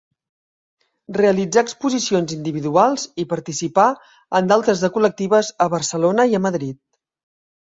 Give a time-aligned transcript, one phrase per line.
[1.17, 3.85] Realitzà exposicions individuals i participà
[4.41, 6.83] en d'altres de col·lectives a Barcelona i a Madrid.